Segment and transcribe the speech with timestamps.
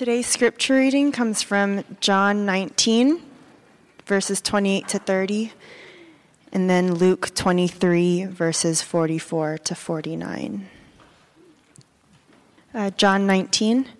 [0.00, 3.20] Today's scripture reading comes from John 19,
[4.06, 5.52] verses 28 to 30,
[6.54, 10.66] and then Luke 23, verses 44 to 49.
[12.72, 13.90] Uh, John 19.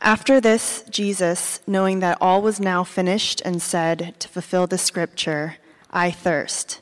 [0.00, 5.58] After this, Jesus, knowing that all was now finished, and said, to fulfill the scripture,
[5.92, 6.80] I thirst.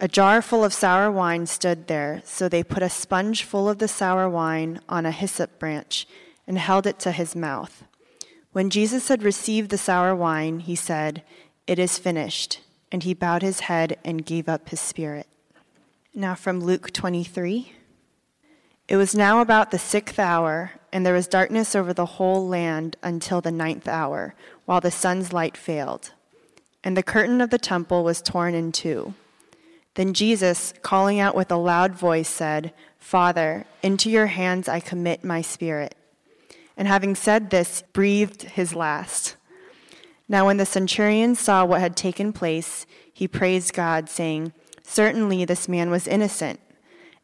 [0.00, 3.78] A jar full of sour wine stood there, so they put a sponge full of
[3.78, 6.08] the sour wine on a hyssop branch
[6.46, 7.84] and held it to his mouth.
[8.52, 11.22] When Jesus had received the sour wine, he said,
[11.66, 12.60] It is finished.
[12.92, 15.26] And he bowed his head and gave up his spirit.
[16.14, 17.72] Now from Luke 23.
[18.88, 22.96] It was now about the sixth hour, and there was darkness over the whole land
[23.02, 24.34] until the ninth hour,
[24.64, 26.12] while the sun's light failed.
[26.84, 29.14] And the curtain of the temple was torn in two.
[29.94, 35.24] Then Jesus, calling out with a loud voice, said, Father, into your hands I commit
[35.24, 35.95] my spirit
[36.76, 39.36] and having said this, breathed his last.
[40.28, 45.68] Now, when the centurion saw what had taken place, he praised God, saying, Certainly this
[45.68, 46.60] man was innocent.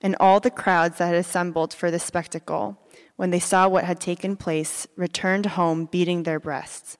[0.01, 2.79] And all the crowds that had assembled for the spectacle,
[3.17, 6.97] when they saw what had taken place, returned home beating their breasts.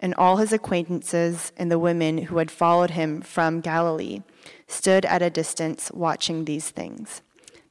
[0.00, 4.22] And all his acquaintances and the women who had followed him from Galilee
[4.68, 7.22] stood at a distance watching these things.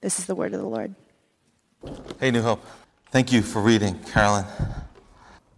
[0.01, 0.95] This is the word of the Lord.
[2.19, 2.65] Hey, New Hope.
[3.09, 4.43] Thank you for reading, Carolyn.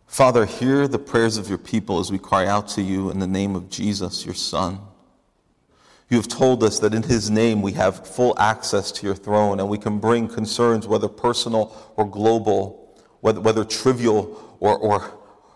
[0.05, 3.25] Father, hear the prayers of your people as we cry out to you in the
[3.25, 4.79] name of Jesus, your Son.
[6.11, 9.59] You have told us that in his name we have full access to your throne
[9.59, 15.11] and we can bring concerns, whether personal or global, whether, whether trivial or, or,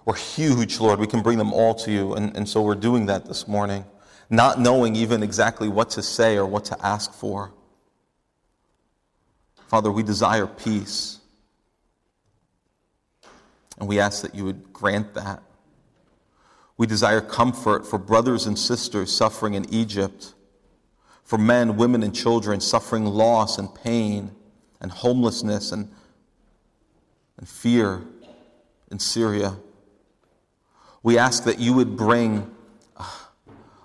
[0.08, 2.16] or huge, Lord, we can bring them all to you.
[2.16, 3.86] And, and so we're doing that this morning,
[4.32, 7.54] not knowing even exactly what to say or what to ask for.
[9.68, 11.20] Father, we desire peace.
[13.84, 15.44] And we ask that you would grant that.
[16.78, 20.36] We desire comfort for brothers and sisters suffering in Egypt,
[21.26, 24.32] for men, women, and children suffering loss and pain
[24.80, 25.92] and homelessness and,
[27.38, 28.04] and fear
[28.90, 29.58] in Syria.
[31.04, 32.50] We ask that you would bring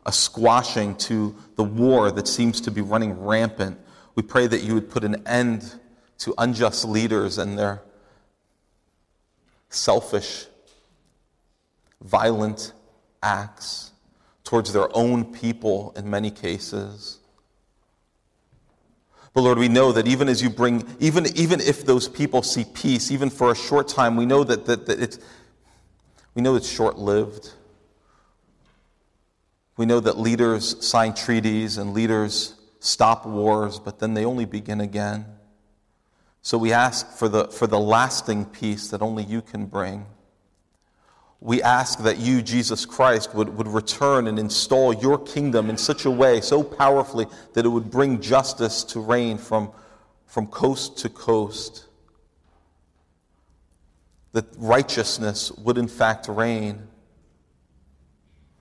[0.06, 3.80] a squashing to the war that seems to be running rampant.
[4.14, 5.74] We pray that you would put an end
[6.18, 7.82] to unjust leaders and their
[9.68, 10.46] selfish,
[12.00, 12.72] violent
[13.22, 13.92] acts
[14.44, 17.18] towards their own people in many cases.
[19.34, 22.64] But Lord, we know that even as you bring, even, even if those people see
[22.64, 25.18] peace, even for a short time, we know that, that, that it's,
[26.34, 27.52] we know it's short lived.
[29.76, 34.80] We know that leaders sign treaties and leaders stop wars, but then they only begin
[34.80, 35.26] again.
[36.42, 40.06] So we ask for the, for the lasting peace that only you can bring.
[41.40, 46.04] We ask that you, Jesus Christ, would, would return and install your kingdom in such
[46.04, 49.70] a way, so powerfully, that it would bring justice to reign from,
[50.26, 51.86] from coast to coast.
[54.32, 56.88] That righteousness would, in fact, reign.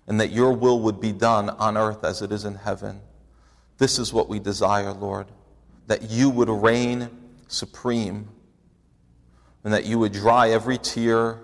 [0.06, 3.02] And that your will would be done on earth as it is in heaven.
[3.80, 5.28] This is what we desire, Lord.
[5.88, 7.10] That you would reign
[7.48, 8.30] supreme,
[9.64, 11.40] and that you would dry every tear,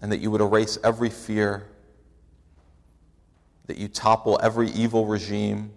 [0.00, 1.68] and that you would erase every fear,
[3.66, 5.72] that you topple every evil regime,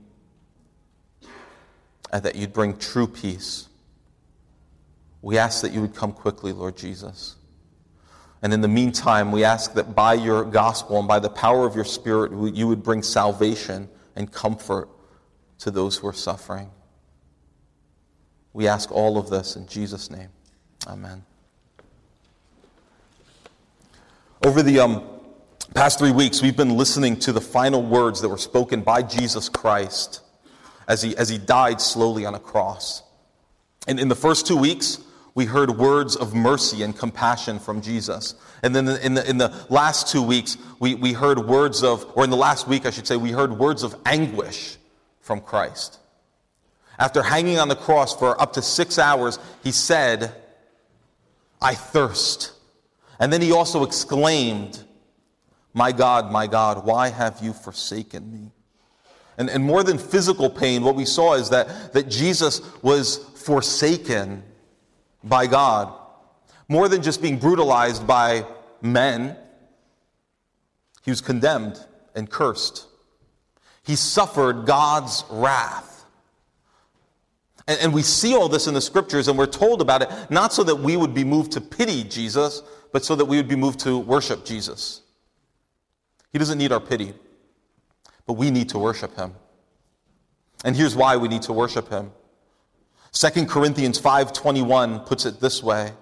[2.11, 3.67] and that you'd bring true peace.
[5.21, 7.35] We ask that you would come quickly, Lord Jesus.
[8.41, 11.75] And in the meantime, we ask that by your gospel and by the power of
[11.75, 14.89] your Spirit, you would bring salvation and comfort
[15.59, 16.71] to those who are suffering.
[18.53, 20.29] We ask all of this in Jesus' name.
[20.87, 21.23] Amen.
[24.43, 25.03] Over the um,
[25.75, 29.49] past three weeks, we've been listening to the final words that were spoken by Jesus
[29.49, 30.21] Christ
[30.87, 33.03] as he, as he died slowly on a cross.
[33.87, 34.99] And in the first two weeks,
[35.33, 38.35] we heard words of mercy and compassion from Jesus.
[38.63, 42.23] And then in the, in the last two weeks, we, we heard words of, or
[42.23, 44.77] in the last week, I should say, we heard words of anguish
[45.21, 45.99] from Christ.
[47.01, 50.35] After hanging on the cross for up to six hours, he said,
[51.59, 52.53] I thirst.
[53.19, 54.83] And then he also exclaimed,
[55.73, 58.51] My God, my God, why have you forsaken me?
[59.39, 64.43] And, and more than physical pain, what we saw is that, that Jesus was forsaken
[65.23, 65.91] by God.
[66.67, 68.45] More than just being brutalized by
[68.79, 69.35] men,
[71.03, 71.83] he was condemned
[72.13, 72.85] and cursed.
[73.81, 75.90] He suffered God's wrath.
[77.71, 80.51] And, and we see all this in the scriptures and we're told about it, not
[80.51, 83.55] so that we would be moved to pity Jesus, but so that we would be
[83.55, 85.01] moved to worship Jesus.
[86.33, 87.13] He doesn't need our pity,
[88.25, 89.35] but we need to worship him.
[90.65, 92.11] And here's why we need to worship him.
[93.13, 95.93] 2 Corinthians 5:21 puts it this way.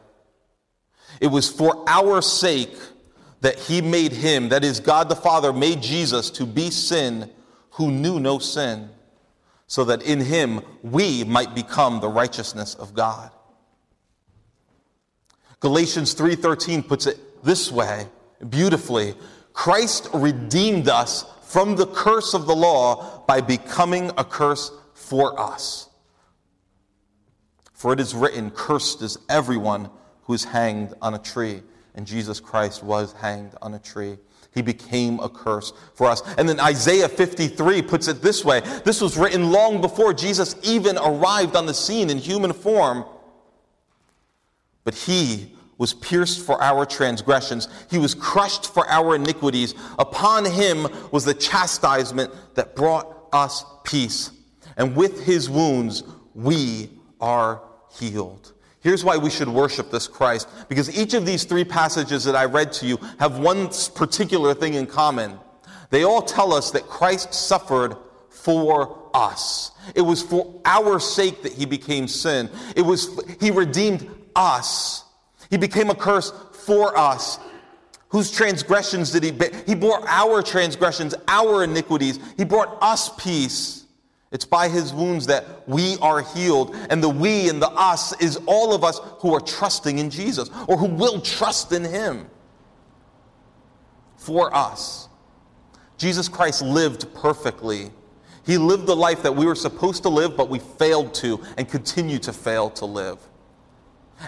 [1.22, 2.76] It was for our sake
[3.42, 7.30] that he made him, that is God the Father made Jesus to be sin
[7.72, 8.90] who knew no sin,
[9.70, 13.32] so that in him we might become the righteousness of God.
[15.60, 18.10] Galatians 3:13 puts it this way,
[18.50, 19.16] beautifully.
[19.54, 25.88] Christ redeemed us from the curse of the law by becoming a curse for us.
[27.74, 29.90] For it is written, Cursed is everyone
[30.24, 31.62] who is hanged on a tree.
[31.94, 34.18] And Jesus Christ was hanged on a tree.
[34.54, 36.22] He became a curse for us.
[36.38, 40.98] And then Isaiah 53 puts it this way this was written long before Jesus even
[40.98, 43.06] arrived on the scene in human form.
[44.84, 49.76] But he was pierced for our transgressions, he was crushed for our iniquities.
[49.98, 54.32] Upon him was the chastisement that brought us peace.
[54.76, 56.04] And with his wounds,
[56.34, 56.90] we
[57.22, 57.62] are
[57.98, 58.54] healed.
[58.82, 60.48] Here's why we should worship this Christ.
[60.70, 64.76] Because each of these three passages that I read to you have one particular thing
[64.76, 65.38] in common.
[65.90, 67.96] They all tell us that Christ suffered
[68.30, 69.72] for us.
[69.96, 72.50] It was for our sake that he became sin.
[72.76, 75.04] It was, he redeemed us.
[75.50, 77.40] He became a curse for us.
[78.10, 79.52] Whose transgressions did he bear?
[79.66, 82.20] He bore our transgressions, our iniquities.
[82.38, 83.79] He brought us peace.
[84.32, 86.76] It's by his wounds that we are healed.
[86.90, 90.50] And the we and the us is all of us who are trusting in Jesus
[90.68, 92.30] or who will trust in him
[94.18, 95.08] for us.
[95.98, 97.92] Jesus Christ lived perfectly.
[98.46, 101.68] He lived the life that we were supposed to live, but we failed to and
[101.68, 103.18] continue to fail to live.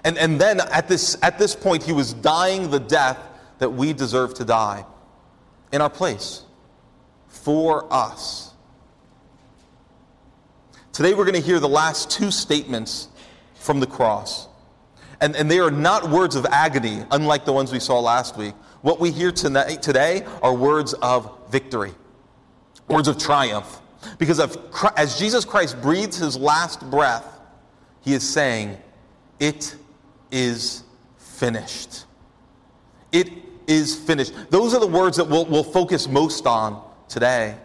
[0.03, 3.19] And, and then at this, at this point, he was dying the death
[3.59, 4.85] that we deserve to die
[5.71, 6.43] in our place
[7.27, 8.50] for us.
[11.01, 13.07] Today, we're going to hear the last two statements
[13.55, 14.47] from the cross.
[15.19, 18.53] And, and they are not words of agony, unlike the ones we saw last week.
[18.83, 21.89] What we hear tonight, today are words of victory,
[22.87, 23.81] words of triumph.
[24.19, 24.55] Because of,
[24.95, 27.25] as Jesus Christ breathes his last breath,
[28.01, 28.77] he is saying,
[29.39, 29.75] It
[30.29, 30.83] is
[31.17, 32.05] finished.
[33.11, 33.27] It
[33.65, 34.35] is finished.
[34.51, 37.57] Those are the words that we'll, we'll focus most on today.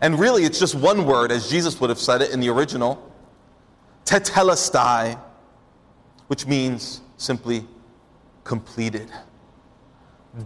[0.00, 3.12] And really, it's just one word, as Jesus would have said it in the original
[4.04, 5.18] tetelestai,
[6.26, 7.66] which means simply
[8.44, 9.10] completed,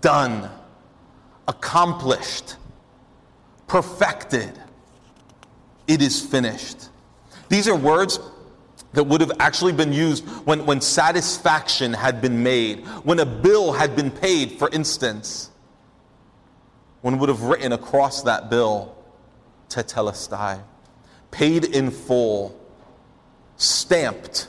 [0.00, 0.50] done,
[1.48, 2.56] accomplished,
[3.66, 4.52] perfected.
[5.86, 6.88] It is finished.
[7.48, 8.18] These are words
[8.92, 13.72] that would have actually been used when, when satisfaction had been made, when a bill
[13.72, 15.50] had been paid, for instance.
[17.02, 18.95] One would have written across that bill,
[19.68, 20.62] tetelestai,
[21.30, 22.58] paid in full,
[23.56, 24.48] stamped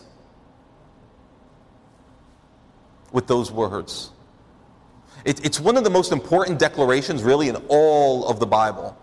[3.12, 4.12] with those words.
[5.26, 8.98] It, it's one of the most important declarations, really, in all of the Bible.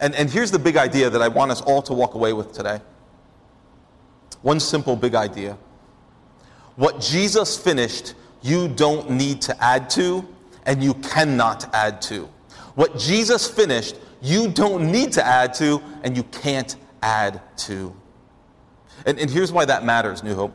[0.00, 2.52] And, and here's the big idea that I want us all to walk away with
[2.52, 2.80] today.
[4.42, 5.58] One simple big idea.
[6.76, 10.26] What Jesus finished, you don't need to add to,
[10.64, 12.28] and you cannot add to.
[12.74, 17.94] What Jesus finished, you don't need to add to, and you can't add to.
[19.06, 20.54] And, and here's why that matters, New Hope.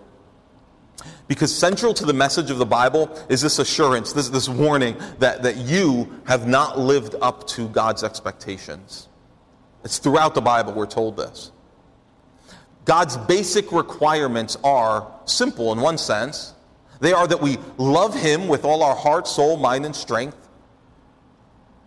[1.28, 5.44] Because central to the message of the Bible is this assurance, this, this warning that,
[5.44, 9.08] that you have not lived up to God's expectations.
[9.84, 11.52] It's throughout the Bible we're told this.
[12.86, 16.54] God's basic requirements are simple in one sense.
[17.00, 20.45] They are that we love Him with all our heart, soul, mind, and strength,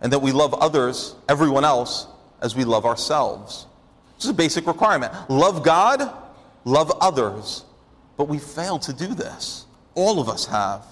[0.01, 2.07] and that we love others, everyone else,
[2.41, 3.67] as we love ourselves.
[4.15, 5.13] This is a basic requirement.
[5.29, 6.11] Love God,
[6.65, 7.65] love others.
[8.17, 9.65] But we fail to do this.
[9.95, 10.85] All of us have.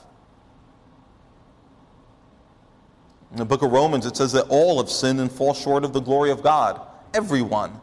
[3.31, 5.93] In the book of Romans, it says that all have sinned and fall short of
[5.93, 6.79] the glory of God.
[7.13, 7.81] Everyone.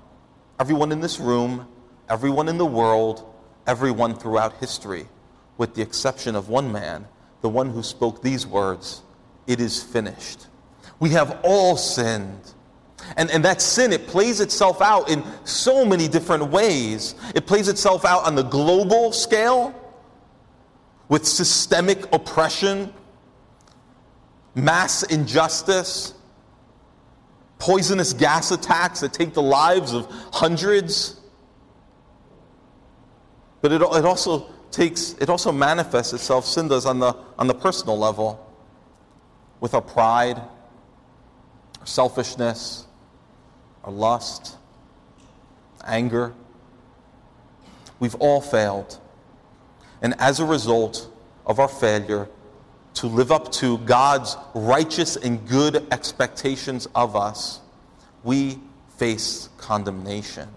[0.59, 1.69] Everyone in this room,
[2.09, 3.31] everyone in the world,
[3.67, 5.07] everyone throughout history,
[5.59, 7.07] with the exception of one man,
[7.43, 9.03] the one who spoke these words
[9.47, 10.47] It is finished.
[11.01, 12.55] We have all sinned.
[13.17, 17.15] And, and that sin, it plays itself out in so many different ways.
[17.35, 19.75] It plays itself out on the global scale
[21.09, 22.93] with systemic oppression,
[24.55, 26.15] mass injustice,
[27.59, 31.21] poisonous gas attacks that take the lives of hundreds
[33.65, 37.55] But it, it also takes, it also manifests itself, sin does, on the, on the
[37.55, 38.39] personal level
[39.59, 40.39] with our pride,
[41.85, 42.87] our selfishness,
[43.85, 44.57] our lust,
[45.85, 46.33] anger.
[48.01, 48.99] We've all failed.
[50.01, 51.11] And as a result
[51.45, 52.27] of our failure
[52.95, 57.61] to live up to God's righteous and good expectations of us,
[58.23, 58.59] we
[58.97, 60.49] face condemnation.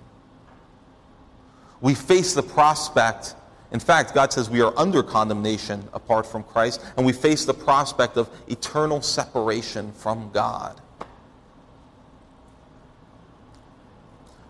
[1.82, 3.36] We face the prospect,
[3.72, 7.54] in fact, God says we are under condemnation apart from Christ, and we face the
[7.54, 10.80] prospect of eternal separation from God.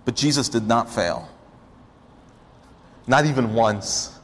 [0.07, 1.27] But Jesus did not fail.
[3.07, 4.17] Not even once.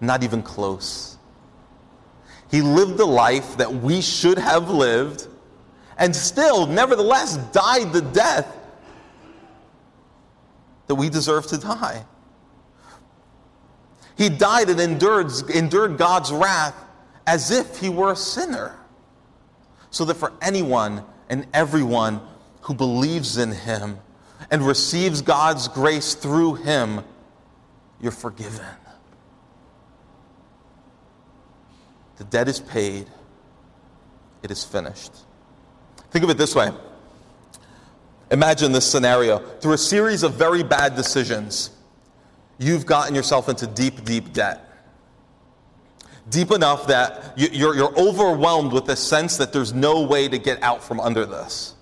[0.00, 1.18] Not even close.
[2.50, 5.26] He lived the life that we should have lived
[5.98, 8.56] and still, nevertheless, died the death
[10.86, 12.06] that we deserve to die.
[14.16, 16.74] He died and endured, endured God's wrath
[17.26, 18.78] as if he were a sinner.
[19.90, 22.22] So that for anyone and everyone
[22.62, 23.98] who believes in him
[24.50, 27.02] and receives God's grace through him,
[28.00, 28.66] you're forgiven.
[32.16, 33.06] The debt is paid,
[34.42, 35.12] it is finished.
[36.10, 36.70] Think of it this way
[38.30, 39.38] Imagine this scenario.
[39.38, 41.70] Through a series of very bad decisions,
[42.58, 44.62] you've gotten yourself into deep, deep debt.
[46.28, 50.82] Deep enough that you're, overwhelmed with the sense that there's no way to get out
[50.82, 51.75] from under this.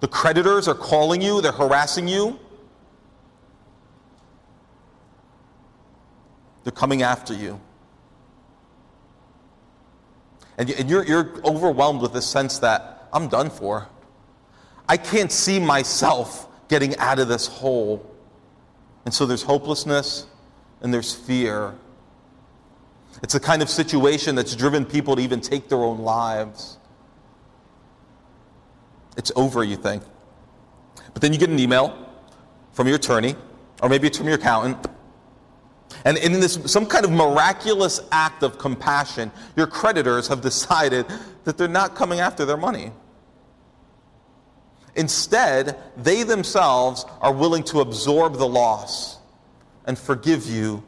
[0.00, 2.38] The creditors are calling you, they're harassing you,
[6.64, 7.60] they're coming after you.
[10.56, 13.88] And you're, you're overwhelmed with this sense that I'm done for.
[14.88, 18.04] I can't see myself getting out of this hole.
[19.04, 20.26] And so there's hopelessness
[20.80, 21.74] and there's fear.
[23.22, 26.78] It's the kind of situation that's driven people to even take their own lives.
[29.18, 30.02] It's over, you think.
[31.12, 32.08] But then you get an email
[32.72, 33.34] from your attorney,
[33.82, 34.86] or maybe it's from your accountant.
[36.04, 41.06] And in this, some kind of miraculous act of compassion, your creditors have decided
[41.44, 42.92] that they're not coming after their money.
[44.94, 49.18] Instead, they themselves are willing to absorb the loss
[49.86, 50.82] and forgive you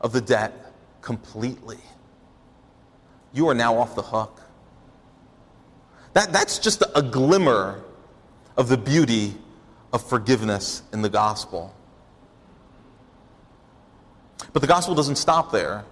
[0.00, 1.78] of the debt completely.
[3.32, 4.40] You are now off the hook.
[6.18, 7.80] That, that's just a glimmer
[8.56, 9.36] of the beauty
[9.92, 11.72] of forgiveness in the gospel.
[14.52, 15.84] But the gospel doesn't stop there.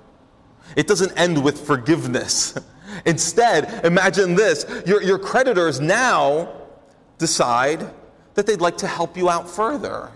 [0.74, 2.58] It doesn't end with forgiveness.
[3.06, 6.52] Instead, imagine this your, your creditors now
[7.18, 7.88] decide
[8.34, 10.10] that they'd like to help you out further.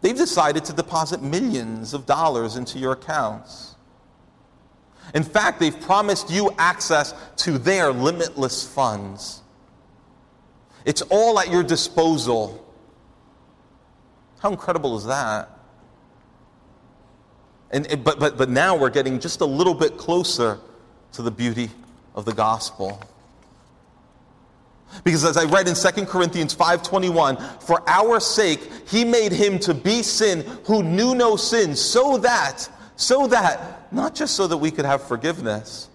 [0.00, 3.71] They've decided to deposit millions of dollars into your accounts.
[5.14, 9.42] In fact, they've promised you access to their limitless funds.
[10.84, 12.58] It's all at your disposal.
[14.40, 15.50] How incredible is that?
[17.70, 20.58] And, but, but, but now we're getting just a little bit closer
[21.12, 21.70] to the beauty
[22.14, 23.00] of the gospel.
[25.04, 29.72] Because as I read in 2 Corinthians 5:21, for our sake he made him to
[29.72, 34.70] be sin who knew no sin, so that so that not just so that we
[34.70, 35.88] could have forgiveness,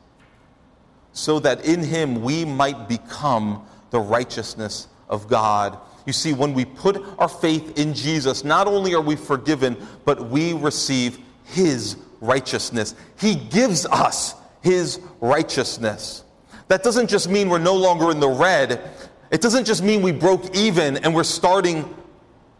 [1.14, 5.78] so that in him we might become the righteousness of God.
[6.06, 9.76] You see, when we put our faith in Jesus, not only are we forgiven,
[10.06, 12.96] but we receive his righteousness.
[13.20, 16.24] He gives us his righteousness.
[16.68, 18.90] That doesn't just mean we're no longer in the red.
[19.32, 21.94] It doesn't just mean we broke even and we're starting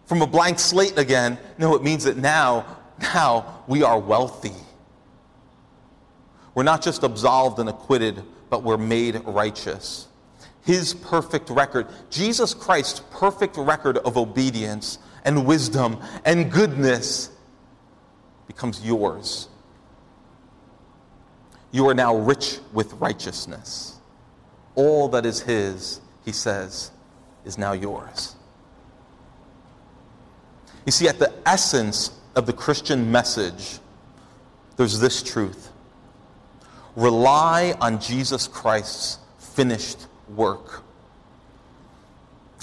[0.06, 1.38] from a blank slate again.
[1.58, 4.54] No, it means that now, now we are wealthy.
[6.56, 10.08] We're not just absolved and acquitted, but we're made righteous.
[10.64, 17.30] His perfect record, Jesus Christ's perfect record of obedience and wisdom and goodness
[18.48, 19.50] becomes yours.
[21.72, 23.98] You are now rich with righteousness
[24.78, 26.92] all that is his, he says,
[27.44, 28.36] is now yours.
[30.86, 33.80] You see, at the essence of the Christian message,
[34.78, 35.72] there's this truth
[36.96, 40.84] rely on Jesus Christ's finished work.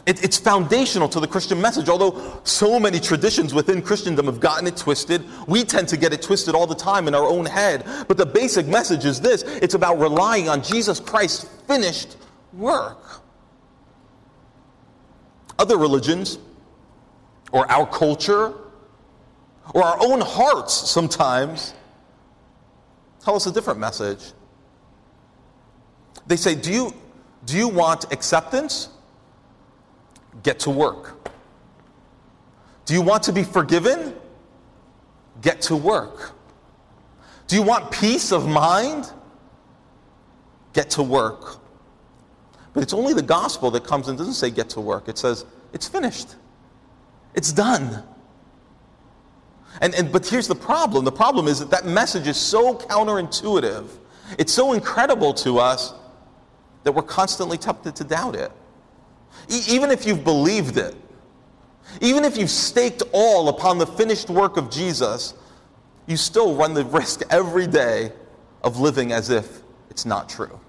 [0.07, 1.89] It, it's foundational to the Christian message.
[1.89, 6.21] Although so many traditions within Christendom have gotten it twisted, we tend to get it
[6.21, 7.85] twisted all the time in our own head.
[8.09, 12.17] But the basic message is this it's about relying on Jesus Christ's finished
[12.53, 13.23] work.
[15.59, 16.39] Other religions,
[17.53, 18.53] or our culture,
[19.73, 21.75] or our own hearts sometimes
[23.21, 24.33] tell us a different message.
[26.27, 26.95] They say, Do you,
[27.45, 28.89] do you want acceptance?
[30.43, 31.31] Get to work.
[32.85, 34.15] Do you want to be forgiven?
[35.41, 36.33] Get to work.
[37.47, 39.11] Do you want peace of mind?
[40.73, 41.59] Get to work.
[42.73, 45.09] But it's only the gospel that comes and doesn't say get to work.
[45.09, 46.35] It says it's finished.
[47.35, 48.03] It's done.
[49.81, 53.89] And, and, but here's the problem the problem is that that message is so counterintuitive,
[54.39, 55.95] it's so incredible to us
[56.85, 58.53] that we're constantly tempted to doubt it.
[59.49, 60.95] E- even if you've believed it,
[62.01, 65.35] even if you've staked all upon the finished work of Jesus,
[66.07, 68.13] you still run the risk every day
[68.63, 70.61] of living as if it's not true.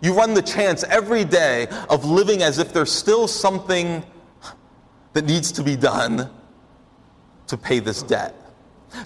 [0.00, 4.04] You run the chance every day of living as if there's still something
[5.12, 6.30] that needs to be done
[7.48, 8.34] to pay this debt.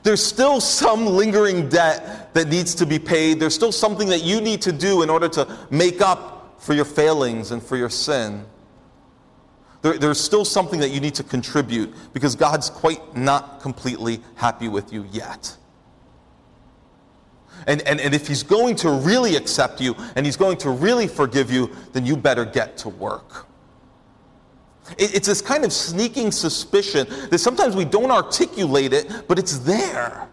[0.02, 3.40] There's still some lingering debt that needs to be paid.
[3.40, 6.84] There's still something that you need to do in order to make up for your
[6.84, 8.44] failings and for your sin.
[9.82, 14.68] There, there's still something that you need to contribute because God's quite not completely happy
[14.68, 15.56] with you yet.
[17.66, 21.08] And, and, and if He's going to really accept you and He's going to really
[21.08, 23.46] forgive you, then you better get to work.
[24.98, 30.28] It's this kind of sneaking suspicion that sometimes we don't articulate it, but it's there.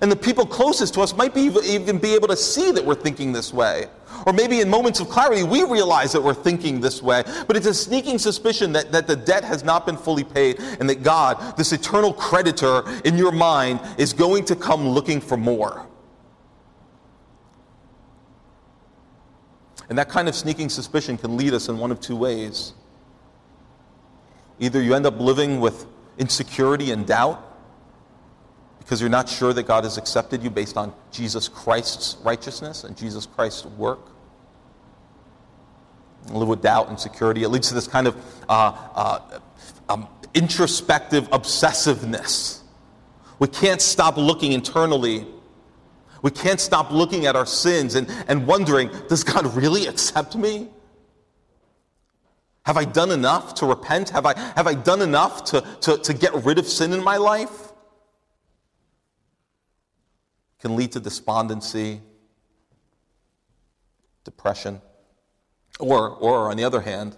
[0.00, 2.96] And the people closest to us might be even be able to see that we're
[2.96, 3.86] thinking this way.
[4.26, 7.22] Or maybe in moments of clarity, we realize that we're thinking this way.
[7.46, 10.90] But it's a sneaking suspicion that, that the debt has not been fully paid and
[10.90, 15.86] that God, this eternal creditor in your mind, is going to come looking for more.
[19.88, 22.72] And that kind of sneaking suspicion can lead us in one of two ways.
[24.58, 25.86] Either you end up living with
[26.18, 27.48] insecurity and doubt
[28.78, 32.96] because you're not sure that God has accepted you based on Jesus Christ's righteousness and
[32.96, 34.00] Jesus Christ's work.
[36.30, 37.42] Live with doubt and insecurity.
[37.42, 38.16] It leads to this kind of
[38.48, 39.40] uh, uh,
[39.88, 42.60] um, introspective obsessiveness.
[43.38, 45.26] We can't stop looking internally.
[46.22, 50.68] We can't stop looking at our sins and, and wondering, does God really accept me?
[52.64, 54.10] Have I done enough to repent?
[54.10, 57.16] Have I, have I done enough to, to, to get rid of sin in my
[57.16, 57.72] life?
[60.60, 62.00] Can lead to despondency,
[64.24, 64.80] depression.
[65.80, 67.16] Or, or on the other hand,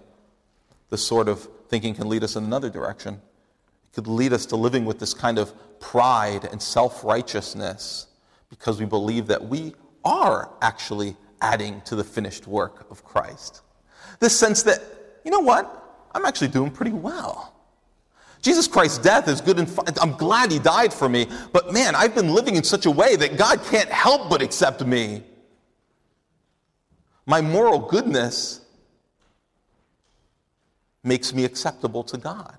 [0.89, 3.21] this sort of thinking can lead us in another direction.
[3.83, 8.07] It could lead us to living with this kind of pride and self righteousness
[8.49, 13.61] because we believe that we are actually adding to the finished work of Christ.
[14.19, 14.81] This sense that
[15.25, 15.81] you know what?
[16.13, 17.51] I'm actually doing pretty well.
[18.41, 19.69] Jesus Christ's death is good and.
[19.99, 23.15] I'm glad he died for me, but man, I've been living in such a way
[23.15, 25.23] that God can't help but accept me.
[27.25, 28.61] My moral goodness
[31.03, 32.57] makes me acceptable to God,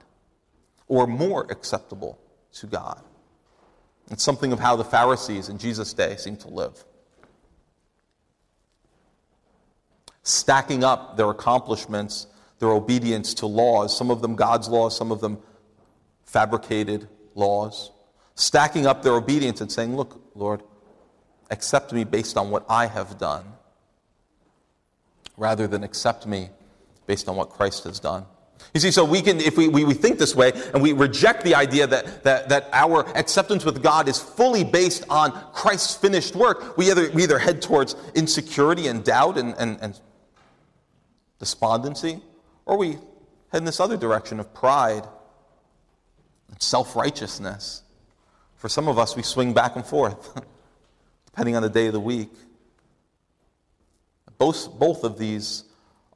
[0.88, 2.18] or more acceptable
[2.54, 3.00] to God.
[4.10, 6.84] It's something of how the Pharisees in Jesus' day seemed to live.
[10.24, 12.26] Stacking up their accomplishments
[12.58, 15.38] their obedience to laws, some of them God's laws, some of them
[16.24, 17.90] fabricated laws,
[18.34, 20.62] stacking up their obedience and saying, Look, Lord,
[21.50, 23.44] accept me based on what I have done,
[25.36, 26.50] rather than accept me
[27.06, 28.26] based on what Christ has done.
[28.74, 31.44] You see, so we can, if we, we, we think this way and we reject
[31.44, 36.34] the idea that, that, that our acceptance with God is fully based on Christ's finished
[36.34, 40.00] work, we either, we either head towards insecurity and doubt and, and, and
[41.38, 42.20] despondency,
[42.66, 42.98] or we
[43.52, 45.06] head in this other direction of pride
[46.48, 47.82] and self righteousness.
[48.56, 50.40] For some of us, we swing back and forth,
[51.26, 52.30] depending on the day of the week.
[54.38, 55.64] Both, both of these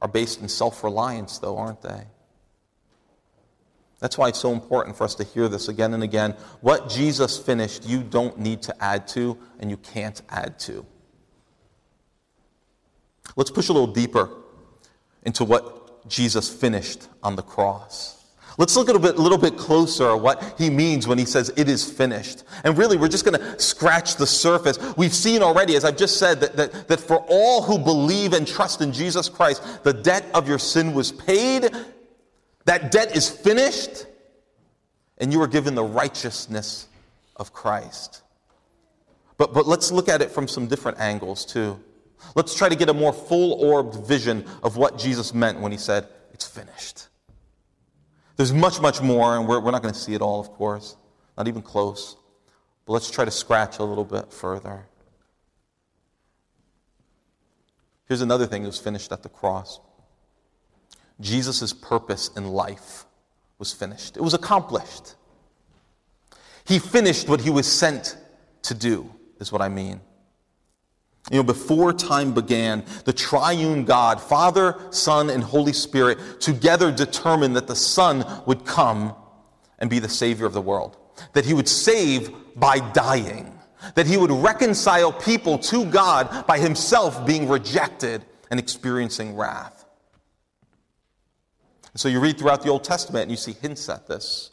[0.01, 2.03] are based in self reliance, though, aren't they?
[3.99, 6.31] That's why it's so important for us to hear this again and again.
[6.61, 10.85] What Jesus finished, you don't need to add to, and you can't add to.
[13.35, 14.29] Let's push a little deeper
[15.23, 18.17] into what Jesus finished on the cross.
[18.57, 21.51] Let's look a little bit, little bit closer at what he means when he says
[21.55, 22.43] it is finished.
[22.63, 24.77] And really, we're just going to scratch the surface.
[24.97, 28.45] We've seen already, as I've just said, that, that, that for all who believe and
[28.45, 31.69] trust in Jesus Christ, the debt of your sin was paid,
[32.65, 34.05] that debt is finished,
[35.17, 36.87] and you are given the righteousness
[37.37, 38.21] of Christ.
[39.37, 41.79] But, but let's look at it from some different angles, too.
[42.35, 45.77] Let's try to get a more full orbed vision of what Jesus meant when he
[45.77, 47.07] said, It's finished.
[48.37, 50.95] There's much, much more, and we're, we're not going to see it all, of course.
[51.37, 52.15] Not even close.
[52.85, 54.85] But let's try to scratch a little bit further.
[58.07, 59.79] Here's another thing that was finished at the cross
[61.19, 63.05] Jesus' purpose in life
[63.57, 65.15] was finished, it was accomplished.
[66.65, 68.17] He finished what he was sent
[68.63, 69.99] to do, is what I mean.
[71.29, 77.55] You know, before time began, the triune God, Father, Son, and Holy Spirit, together determined
[77.55, 79.13] that the Son would come
[79.77, 80.97] and be the Savior of the world,
[81.33, 83.57] that he would save by dying,
[83.95, 89.85] that he would reconcile people to God by himself being rejected and experiencing wrath.
[91.91, 94.51] And so you read throughout the Old Testament and you see hints at this.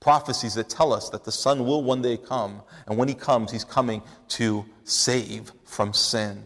[0.00, 3.52] Prophecies that tell us that the Son will one day come, and when he comes,
[3.52, 6.44] he's coming to save from sin.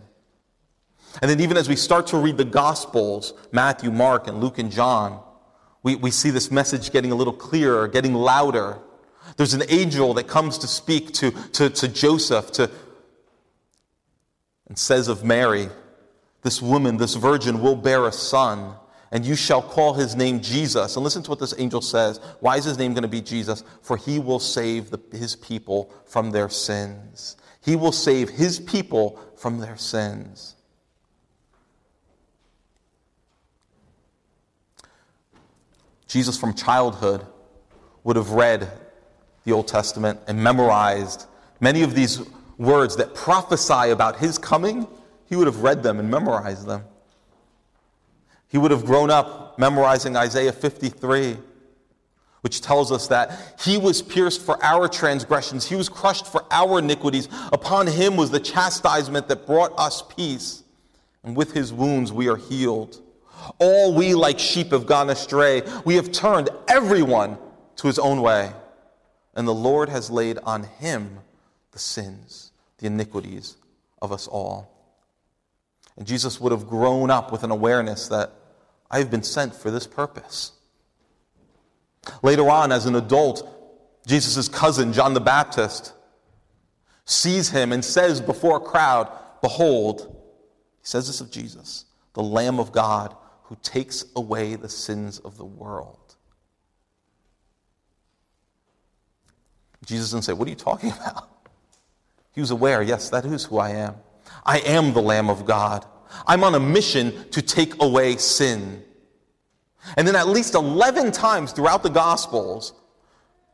[1.23, 4.71] And then, even as we start to read the Gospels Matthew, Mark, and Luke, and
[4.71, 5.21] John
[5.85, 8.79] we, we see this message getting a little clearer, getting louder.
[9.37, 12.71] There's an angel that comes to speak to, to, to Joseph to,
[14.67, 15.69] and says of Mary,
[16.43, 18.77] This woman, this virgin, will bear a son
[19.13, 20.97] and you shall call his name Jesus.
[20.97, 22.19] And listen to what this angel says.
[22.41, 23.63] Why is his name going to be Jesus?
[23.81, 27.37] For he will save the, his people from their sins.
[27.65, 30.55] He will save his people from their sins.
[36.07, 37.27] Jesus, from childhood,
[38.05, 38.71] would have read
[39.45, 41.27] the Old Testament and memorized
[41.59, 42.21] many of these
[42.59, 44.87] words that prophesy about his coming.
[45.27, 46.85] He would have read them and memorized them.
[48.49, 51.39] He would have grown up memorizing Isaiah 53,
[52.45, 56.79] which tells us that he was pierced for our transgressions, he was crushed for our
[56.79, 57.27] iniquities.
[57.55, 60.63] Upon him was the chastisement that brought us peace,
[61.23, 63.01] and with his wounds we are healed.
[63.59, 65.63] All we like sheep have gone astray.
[65.87, 67.39] We have turned everyone
[67.77, 68.53] to his own way.
[69.35, 71.21] And the Lord has laid on him
[71.71, 73.57] the sins, the iniquities
[74.03, 74.71] of us all.
[75.97, 78.33] And Jesus would have grown up with an awareness that
[78.91, 80.53] I have been sent for this purpose.
[82.23, 83.49] Later on, as an adult,
[84.07, 85.93] Jesus' cousin, John the Baptist,
[87.05, 89.11] sees him and says before a crowd,
[89.43, 90.01] Behold,
[90.81, 93.15] he says this of Jesus, the Lamb of God
[93.45, 96.17] who takes away the sins of the world.
[99.85, 101.29] Jesus didn't say, What are you talking about?
[102.33, 103.95] He was aware, yes, that is who I am.
[104.45, 105.87] I am the Lamb of God
[106.27, 108.83] I'm on a mission to take away sin.
[109.97, 112.73] And then at least 11 times throughout the Gospels,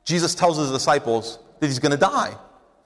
[0.05, 2.37] Jesus tells his disciples that he's going to die.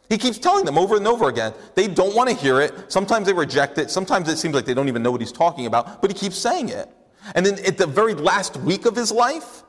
[0.08, 1.54] He keeps telling them over and over again.
[1.74, 2.92] They don't want to hear it.
[2.92, 3.90] Sometimes they reject it.
[3.90, 6.36] Sometimes it seems like they don't even know what he's talking about, but he keeps
[6.36, 6.88] saying it.
[7.34, 9.62] And then at the very last week of his life,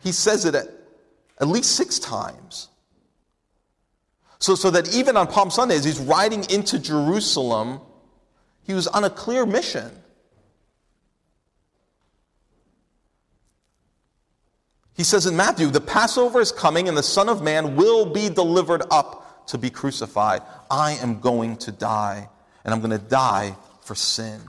[0.00, 0.68] he says it at,
[1.40, 2.68] at least six times.
[4.38, 7.80] So, so that even on Palm Sunday, as he's riding into Jerusalem,
[8.64, 9.90] he was on a clear mission.
[14.94, 18.28] He says in Matthew, the Passover is coming and the Son of Man will be
[18.28, 20.42] delivered up to be crucified.
[20.70, 22.28] I am going to die,
[22.64, 24.40] and I'm going to die for sin.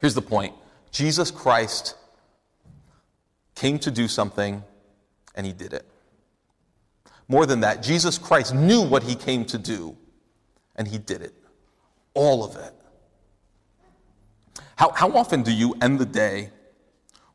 [0.00, 0.54] Here's the point
[0.90, 1.96] Jesus Christ
[3.54, 4.62] came to do something,
[5.34, 5.86] and he did it.
[7.28, 9.96] More than that, Jesus Christ knew what he came to do,
[10.76, 11.34] and he did it.
[12.14, 12.72] All of it.
[14.76, 16.50] How, how often do you end the day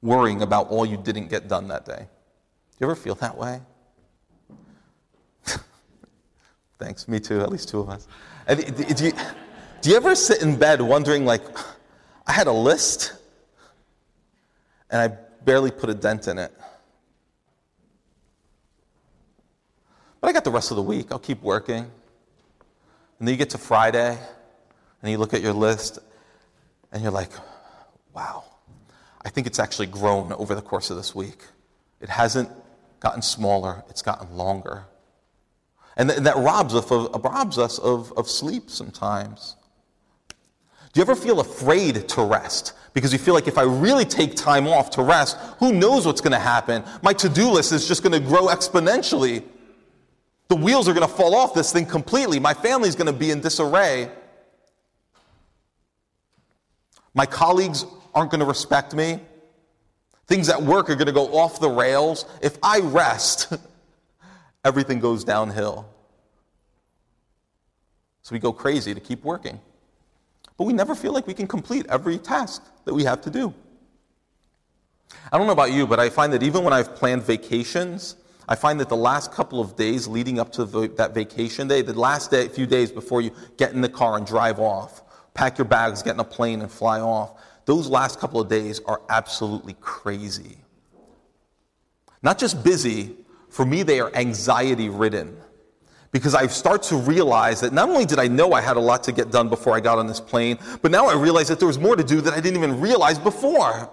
[0.02, 2.00] worrying about all you didn't get done that day?
[2.00, 3.62] Do you ever feel that way?
[6.80, 8.08] Thanks, me too, at least two of us.
[8.48, 9.12] Do you,
[9.82, 11.42] do you ever sit in bed wondering, like,
[12.26, 13.14] I had a list
[14.90, 16.54] and I barely put a dent in it?
[20.22, 21.12] But I got the rest of the week.
[21.12, 21.90] I'll keep working.
[23.20, 24.18] And then you get to Friday
[25.02, 26.00] and you look at your list
[26.92, 27.32] and you're like,
[28.14, 28.44] wow,
[29.30, 31.44] I think it's actually grown over the course of this week.
[32.02, 32.50] It hasn't
[33.00, 34.86] gotten smaller, it's gotten longer.
[35.98, 39.56] And that robs us of, robs us of, of sleep sometimes.
[40.30, 42.74] Do you ever feel afraid to rest?
[42.94, 46.22] Because you feel like if I really take time off to rest, who knows what's
[46.22, 46.84] going to happen?
[47.04, 49.44] My to do list is just going to grow exponentially.
[50.48, 52.40] The wheels are going to fall off this thing completely.
[52.40, 54.10] My family's going to be in disarray.
[57.14, 57.86] My colleagues
[58.20, 59.22] aren't going to respect me.
[60.28, 62.26] Things at work are going to go off the rails.
[62.42, 63.54] If I rest,
[64.66, 65.88] everything goes downhill.
[68.22, 69.60] So we go crazy to keep working.
[70.58, 73.54] But we never feel like we can complete every task that we have to do.
[75.32, 78.18] I don't know about you, but I find that even when I've planned vacations,
[78.50, 81.82] I find that the last couple of days leading up to the, that vacation day,
[81.82, 85.04] the last day, few days before you get in the car and drive off,
[85.34, 88.82] pack your bags, get in a plane, and fly off, those last couple of days
[88.88, 90.58] are absolutely crazy.
[92.24, 93.16] Not just busy,
[93.50, 95.38] for me, they are anxiety ridden.
[96.12, 99.04] Because I start to realize that not only did I know I had a lot
[99.04, 101.68] to get done before I got on this plane, but now I realize that there
[101.68, 103.88] was more to do that I didn't even realize before.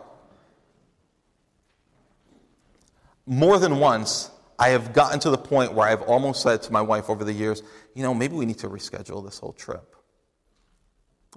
[3.26, 6.80] More than once, I have gotten to the point where I've almost said to my
[6.80, 7.62] wife over the years,
[7.94, 9.96] you know, maybe we need to reschedule this whole trip.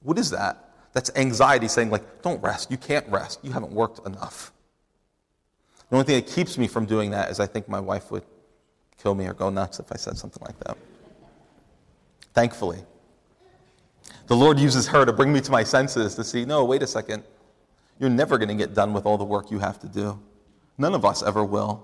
[0.01, 0.68] What is that?
[0.93, 2.71] That's anxiety saying, like, don't rest.
[2.71, 3.39] You can't rest.
[3.43, 4.51] You haven't worked enough.
[5.89, 8.23] The only thing that keeps me from doing that is I think my wife would
[9.01, 10.77] kill me or go nuts if I said something like that.
[12.33, 12.79] Thankfully,
[14.27, 16.87] the Lord uses her to bring me to my senses to see no, wait a
[16.87, 17.23] second.
[17.99, 20.19] You're never going to get done with all the work you have to do.
[20.77, 21.83] None of us ever will.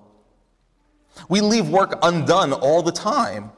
[1.27, 3.51] We leave work undone all the time.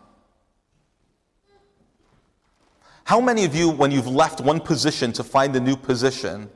[3.07, 6.49] How many of you, when you've left one position to find a new position,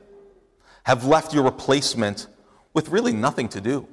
[0.82, 2.26] have left your replacement
[2.74, 3.88] with really nothing to do?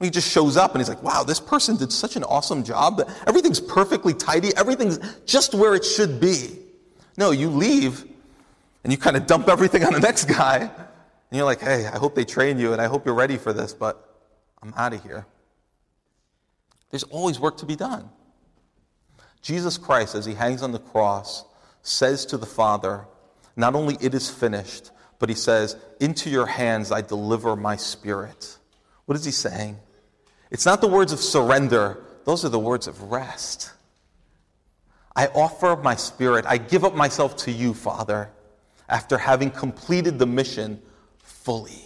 [0.00, 3.06] He just shows up and he's like, wow, this person did such an awesome job
[3.26, 6.60] everything's perfectly tidy, everything's just where it should be.
[7.18, 8.06] No, you leave
[8.82, 10.60] and you kind of dump everything on the next guy.
[10.60, 13.52] And you're like, hey, I hope they train you and I hope you're ready for
[13.52, 14.18] this, but
[14.62, 15.26] I'm out of here.
[16.88, 18.08] There's always work to be done.
[19.42, 21.44] Jesus Christ, as he hangs on the cross,
[21.82, 23.06] says to the Father,
[23.56, 28.58] not only it is finished, but he says, Into your hands I deliver my spirit.
[29.06, 29.78] What is he saying?
[30.50, 33.72] It's not the words of surrender, those are the words of rest.
[35.14, 38.30] I offer my spirit, I give up myself to you, Father,
[38.88, 40.80] after having completed the mission
[41.18, 41.84] fully.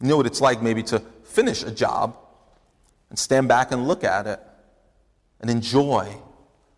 [0.00, 2.16] You know what it's like maybe to finish a job
[3.08, 4.40] and stand back and look at it
[5.40, 6.16] and enjoy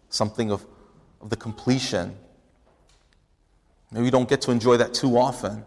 [0.09, 0.65] something of,
[1.21, 2.17] of the completion.
[3.91, 5.65] Maybe we don't get to enjoy that too often.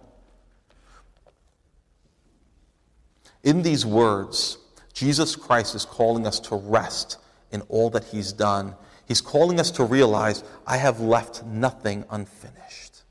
[3.43, 4.57] In these words,
[4.93, 7.17] Jesus Christ is calling us to rest
[7.51, 8.75] in all that He's done.
[9.07, 13.01] He's calling us to realize, I have left nothing unfinished.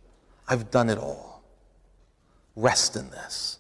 [0.46, 1.42] I've done it all.
[2.56, 3.58] Rest in this.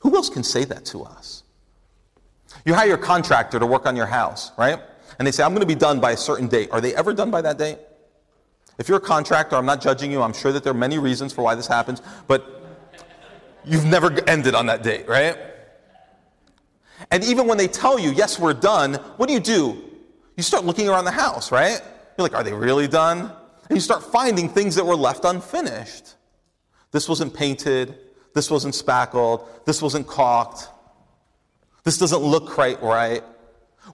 [0.00, 1.42] Who else can say that to us?
[2.64, 4.80] You hire a contractor to work on your house, right?
[5.18, 6.70] And they say, I'm going to be done by a certain date.
[6.72, 7.78] Are they ever done by that date?
[8.78, 10.22] If you're a contractor, I'm not judging you.
[10.22, 12.64] I'm sure that there are many reasons for why this happens, but
[13.64, 15.36] you've never ended on that date, right?
[17.10, 19.82] And even when they tell you, yes, we're done, what do you do?
[20.36, 21.82] You start looking around the house, right?
[22.16, 23.30] You're like, are they really done?
[23.68, 26.14] And you start finding things that were left unfinished.
[26.90, 27.98] This wasn't painted.
[28.34, 29.46] This wasn't spackled.
[29.66, 30.68] This wasn't caulked.
[31.84, 33.22] This doesn't look quite right.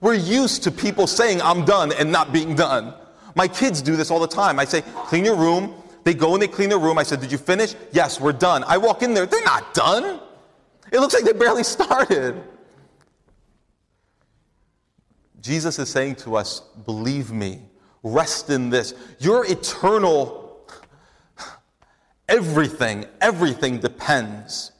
[0.01, 2.93] We're used to people saying, I'm done, and not being done.
[3.35, 4.59] My kids do this all the time.
[4.59, 5.73] I say, clean your room.
[6.03, 6.97] They go and they clean their room.
[6.97, 7.75] I said, Did you finish?
[7.91, 8.63] Yes, we're done.
[8.65, 10.19] I walk in there, they're not done.
[10.91, 12.41] It looks like they barely started.
[15.41, 17.61] Jesus is saying to us, Believe me,
[18.03, 18.93] rest in this.
[19.19, 20.65] Your eternal,
[22.29, 24.71] everything, everything depends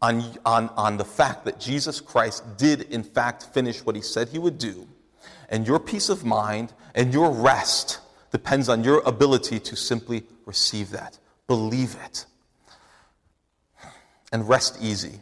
[0.00, 4.28] on, on, on the fact that Jesus Christ did, in fact, finish what he said
[4.28, 4.86] he would do.
[5.48, 10.90] And your peace of mind and your rest depends on your ability to simply receive
[10.90, 12.26] that, believe it,
[14.30, 15.20] and rest easy.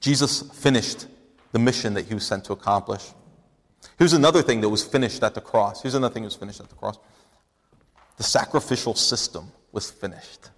[0.00, 1.06] Jesus finished
[1.52, 3.12] the mission that he was sent to accomplish.
[3.98, 5.82] Here's another thing that was finished at the cross.
[5.82, 6.98] Here's another thing that was finished at the cross.
[8.16, 10.50] The sacrificial system was finished.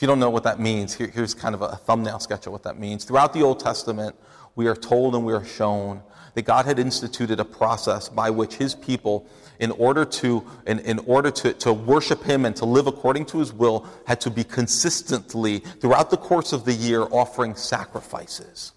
[0.00, 2.52] If you don't know what that means, here, here's kind of a thumbnail sketch of
[2.52, 3.04] what that means.
[3.04, 4.16] Throughout the Old Testament,
[4.56, 8.54] we are told and we are shown that God had instituted a process by which
[8.54, 12.86] his people, in order to, in, in order to, to worship him and to live
[12.86, 17.54] according to his will, had to be consistently, throughout the course of the year, offering
[17.54, 18.72] sacrifices.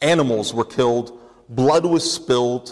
[0.00, 1.20] Animals were killed,
[1.50, 2.70] blood was spilled.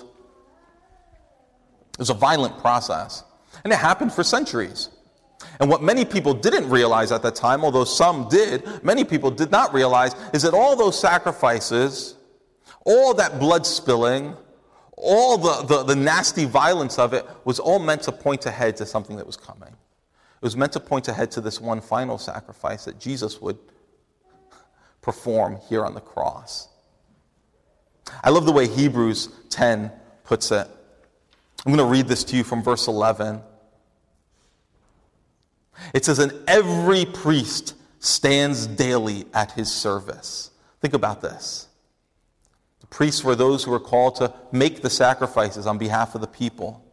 [1.93, 3.23] It was a violent process.
[3.67, 4.91] And it happened for centuries.
[5.59, 9.51] And what many people didn't realize at that time, although some did, many people did
[9.51, 12.15] not realize, is that all those sacrifices,
[12.85, 14.37] all that blood spilling,
[14.97, 18.87] all the, the, the, nasty violence of it was all meant to point ahead to
[18.87, 19.71] something that was coming.
[19.71, 23.59] It was meant to point ahead to this one final sacrifice that Jesus would
[25.03, 26.69] perform here on the cross.
[28.23, 29.91] I love the way Hebrews 10
[30.23, 30.69] puts it.
[31.67, 33.41] I'm going to read this to you from verse 11.
[35.95, 40.51] It says, and every priest stands daily at his service.
[40.81, 41.69] Think about this.
[42.81, 46.27] The priests were those who were called to make the sacrifices on behalf of the
[46.27, 46.85] people.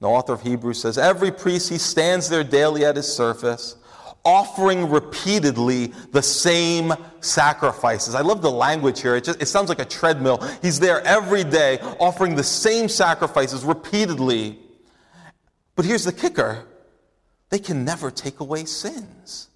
[0.00, 3.76] The author of Hebrews says, Every priest, he stands there daily at his service,
[4.24, 8.14] offering repeatedly the same sacrifices.
[8.14, 9.16] I love the language here.
[9.16, 10.46] It, just, it sounds like a treadmill.
[10.60, 14.58] He's there every day offering the same sacrifices repeatedly.
[15.76, 16.66] But here's the kicker
[17.54, 19.48] they can never take away sins.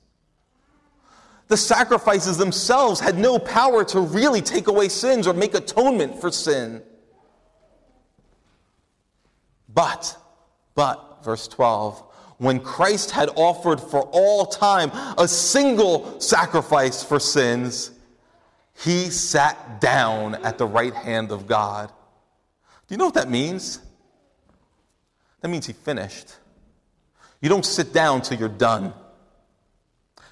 [1.48, 6.30] The sacrifices themselves had no power to really take away sins or make atonement for
[6.30, 6.80] sin.
[9.68, 10.16] But,
[10.76, 12.00] but, verse 12,
[12.36, 17.90] when Christ had offered for all time a single sacrifice for sins,
[18.84, 21.88] he sat down at the right hand of God.
[22.86, 23.80] Do you know what that means?
[25.40, 26.36] That means he finished.
[27.40, 28.92] You don't sit down till you're done,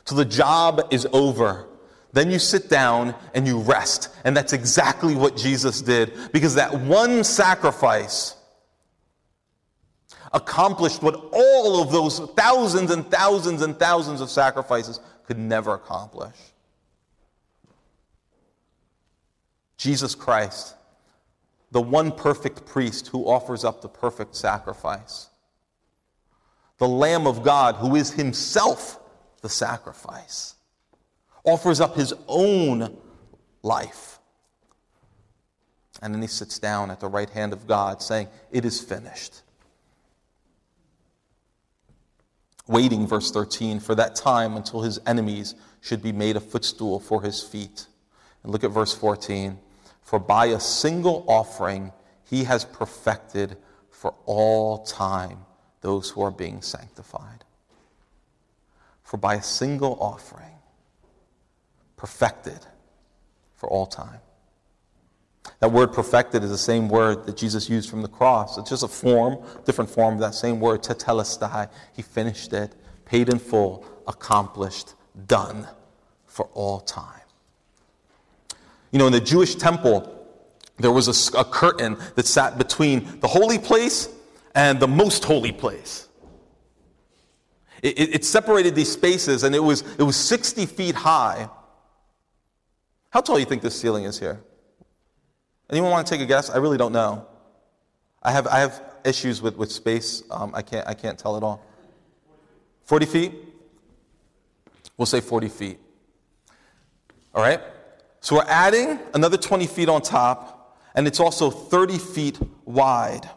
[0.04, 1.66] till the job is over.
[2.12, 4.08] Then you sit down and you rest.
[4.24, 8.34] And that's exactly what Jesus did because that one sacrifice
[10.32, 16.34] accomplished what all of those thousands and thousands and thousands of sacrifices could never accomplish.
[19.76, 20.74] Jesus Christ,
[21.70, 25.28] the one perfect priest who offers up the perfect sacrifice
[26.78, 29.00] the Lamb of God, who is himself
[29.40, 30.54] the sacrifice,
[31.44, 32.96] offers up his own
[33.62, 34.18] life.
[36.02, 39.42] And then he sits down at the right hand of God, saying, It is finished.
[42.68, 47.22] Waiting, verse 13, for that time until his enemies should be made a footstool for
[47.22, 47.86] his feet.
[48.42, 49.58] And look at verse 14.
[50.02, 51.92] For by a single offering
[52.24, 53.56] he has perfected
[53.90, 55.45] for all time
[55.80, 57.44] those who are being sanctified.
[59.02, 60.56] For by a single offering,
[61.96, 62.58] perfected
[63.54, 64.20] for all time.
[65.60, 68.58] That word perfected is the same word that Jesus used from the cross.
[68.58, 71.68] It's just a form, different form of that same word, tetelestai.
[71.94, 74.94] He finished it, paid in full, accomplished,
[75.26, 75.66] done
[76.26, 77.20] for all time.
[78.90, 80.12] You know, in the Jewish temple,
[80.78, 84.08] there was a, a curtain that sat between the holy place
[84.56, 86.08] and the most holy place.
[87.82, 91.48] It, it, it, separated these spaces and it was, it was 60 feet high.
[93.10, 94.42] How tall do you think this ceiling is here?
[95.70, 96.48] Anyone want to take a guess?
[96.48, 97.26] I really don't know.
[98.22, 100.22] I have, I have issues with, with space.
[100.30, 101.62] Um, I, can't, I can't tell at all.
[102.84, 103.32] 40 feet?
[104.96, 105.78] We'll say 40 feet.
[107.34, 107.60] All right?
[108.20, 113.28] So we're adding another 20 feet on top, and it's also 30 feet wide.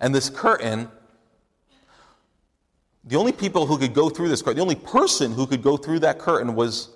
[0.00, 0.88] And this curtain,
[3.04, 5.76] the only people who could go through this curtain, the only person who could go
[5.76, 6.90] through that curtain was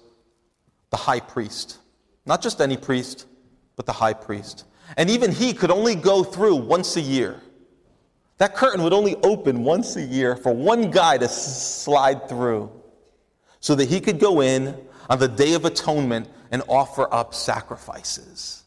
[0.90, 1.79] the high priest.
[2.27, 3.27] Not just any priest,
[3.77, 4.64] but the high priest.
[4.97, 7.40] And even he could only go through once a year.
[8.38, 12.71] That curtain would only open once a year for one guy to slide through
[13.61, 14.77] so that he could go in
[15.09, 18.62] on the Day of Atonement and offer up sacrifices.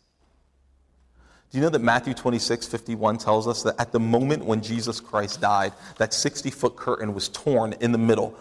[1.56, 5.00] Do you know that Matthew 26, 51 tells us that at the moment when Jesus
[5.00, 8.38] Christ died, that 60 foot curtain was torn in the middle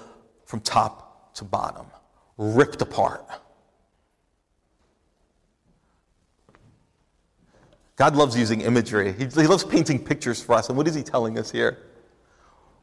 [0.46, 1.86] from top to bottom,
[2.38, 3.24] ripped apart.
[7.94, 9.12] God loves using imagery.
[9.12, 10.68] He, he loves painting pictures for us.
[10.68, 11.78] And what is He telling us here?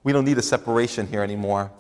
[0.06, 1.74] We don't need a separation here anymore.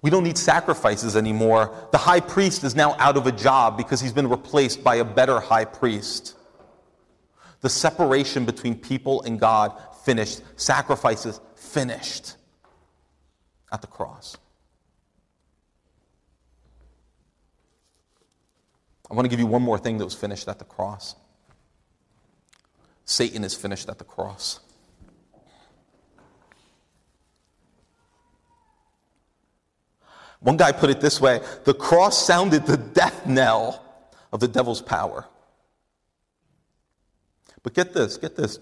[0.00, 1.72] We don't need sacrifices anymore.
[1.92, 5.04] The high priest is now out of a job because he's been replaced by a
[5.04, 6.34] better high priest.
[7.62, 9.72] The separation between people and God
[10.04, 10.42] finished.
[10.56, 12.36] Sacrifices finished
[13.72, 14.36] at the cross.
[19.10, 21.14] I want to give you one more thing that was finished at the cross.
[23.04, 24.60] Satan is finished at the cross.
[30.40, 33.84] One guy put it this way the cross sounded the death knell
[34.32, 35.26] of the devil's power.
[37.62, 38.58] But get this, get this.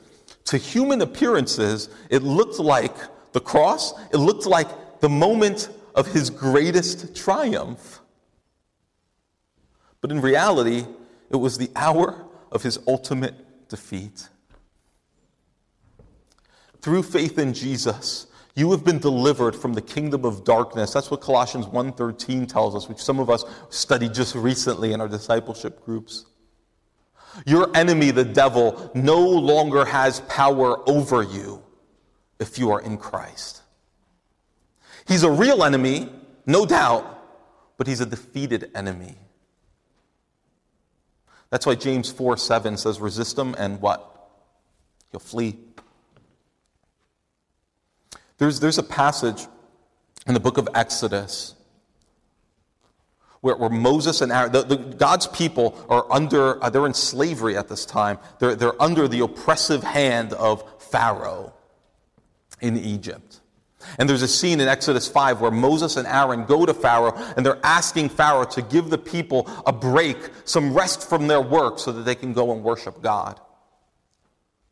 [0.46, 2.94] To human appearances, it looked like
[3.32, 8.00] the cross, it looked like the moment of his greatest triumph.
[10.00, 10.86] But in reality,
[11.30, 14.28] it was the hour of his ultimate defeat.
[16.80, 20.92] Through faith in Jesus, you have been delivered from the kingdom of darkness.
[20.92, 25.08] That's what Colossians 1:13 tells us, which some of us studied just recently in our
[25.08, 26.24] discipleship groups.
[27.46, 31.62] Your enemy, the devil, no longer has power over you.
[32.38, 33.60] if you are in Christ.
[35.06, 36.08] He's a real enemy,
[36.46, 37.04] no doubt,
[37.76, 39.16] but he's a defeated enemy.
[41.50, 44.30] That's why James 4 7 says, resist him and what?
[45.10, 45.58] He'll flee.
[48.38, 49.46] There's, there's a passage
[50.26, 51.54] in the book of Exodus
[53.40, 57.56] where, where Moses and Aaron, the, the, God's people are under, uh, they're in slavery
[57.56, 58.18] at this time.
[58.38, 61.54] They're, they're under the oppressive hand of Pharaoh
[62.60, 63.40] in Egypt.
[63.98, 67.44] And there's a scene in Exodus 5 where Moses and Aaron go to Pharaoh and
[67.44, 71.90] they're asking Pharaoh to give the people a break, some rest from their work so
[71.92, 73.40] that they can go and worship God.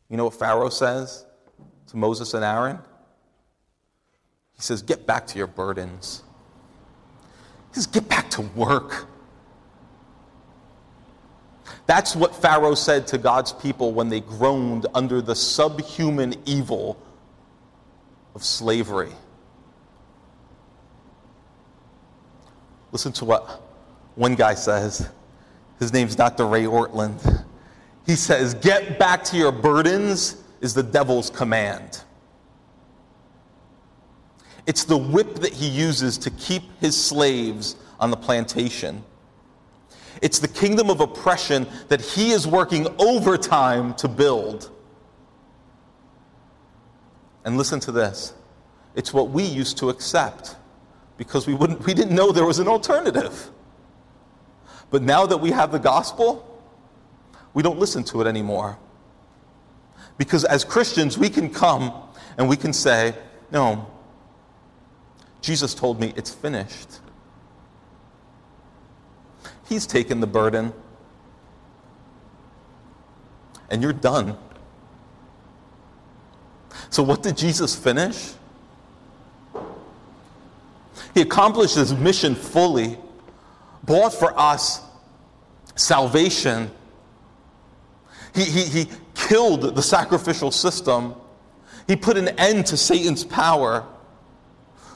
[0.09, 1.25] You know what Pharaoh says
[1.87, 2.77] to Moses and Aaron?
[4.53, 6.23] He says, Get back to your burdens.
[7.71, 9.07] Says, Get back to work.
[11.85, 17.01] That's what Pharaoh said to God's people when they groaned under the subhuman evil
[18.35, 19.11] of slavery.
[22.91, 23.61] Listen to what
[24.15, 25.09] one guy says.
[25.79, 26.45] His name's Dr.
[26.45, 27.45] Ray Ortlund.
[28.05, 32.03] He says, Get back to your burdens is the devil's command.
[34.69, 39.03] It's the whip that he uses to keep his slaves on the plantation.
[40.21, 44.69] It's the kingdom of oppression that he is working overtime to build.
[47.43, 48.35] And listen to this
[48.93, 50.55] it's what we used to accept
[51.17, 53.49] because we, wouldn't, we didn't know there was an alternative.
[54.91, 56.61] But now that we have the gospel,
[57.55, 58.77] we don't listen to it anymore.
[60.19, 61.91] Because as Christians, we can come
[62.37, 63.15] and we can say,
[63.51, 63.87] No,
[65.41, 66.99] Jesus told me it's finished.
[69.67, 70.73] He's taken the burden,
[73.69, 74.37] and you're done.
[76.89, 78.33] So, what did Jesus finish?
[81.13, 82.97] He accomplished his mission fully,
[83.83, 84.81] bought for us
[85.75, 86.71] salvation.
[88.33, 91.15] He, he, he killed the sacrificial system.
[91.87, 93.85] He put an end to Satan's power.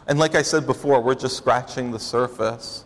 [0.08, 2.84] And like I said before, we're just scratching the surface.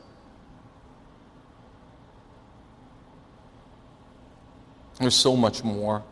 [5.00, 6.04] There's so much more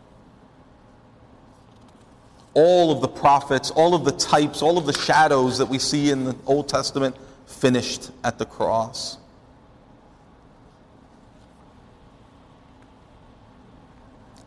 [2.56, 6.08] all of the prophets, all of the types, all of the shadows that we see
[6.08, 9.18] in the Old Testament finished at the cross.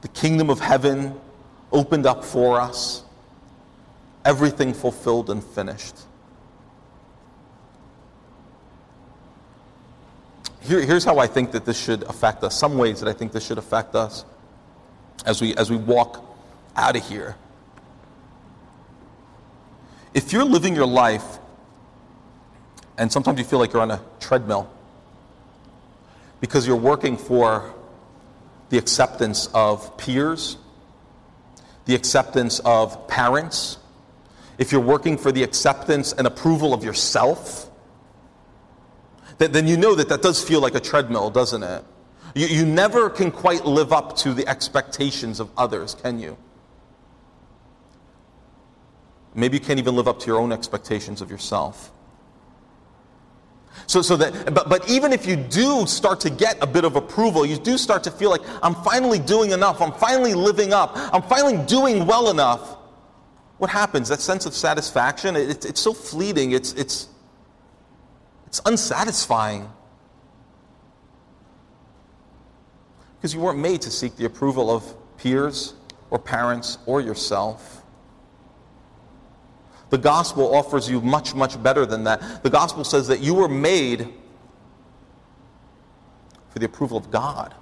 [0.01, 1.13] The kingdom of heaven
[1.71, 3.03] opened up for us,
[4.25, 5.93] everything fulfilled and finished.
[10.61, 13.31] Here, here's how I think that this should affect us, some ways that I think
[13.31, 14.25] this should affect us
[15.25, 16.25] as we, as we walk
[16.75, 17.35] out of here.
[20.13, 21.39] If you're living your life
[22.97, 24.69] and sometimes you feel like you're on a treadmill
[26.41, 27.73] because you're working for
[28.69, 30.57] the acceptance of peers,
[31.85, 33.77] the acceptance of parents,
[34.57, 37.68] if you're working for the acceptance and approval of yourself,
[39.39, 41.83] then you know that that does feel like a treadmill, doesn't it?
[42.35, 46.37] You, you never can quite live up to the expectations of others, can you?
[49.33, 51.91] Maybe you can't even live up to your own expectations of yourself.
[53.87, 56.95] So, so that, but, but even if you do start to get a bit of
[56.95, 60.91] approval, you do start to feel like, I'm finally doing enough, I'm finally living up,
[60.95, 62.75] I'm finally doing well enough.
[63.57, 64.09] What happens?
[64.09, 67.07] That sense of satisfaction, it, it's so fleeting, it's, it's,
[68.49, 69.69] it's unsatisfying.
[73.17, 75.75] Because you weren't made to seek the approval of peers
[76.09, 77.83] or parents or yourself.
[79.91, 82.41] The gospel offers you much, much better than that.
[82.41, 84.11] The gospel says that you were made
[86.49, 87.53] for the approval of God,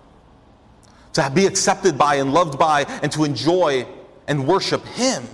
[1.14, 3.86] to be accepted by and loved by, and to enjoy
[4.28, 5.28] and worship Him.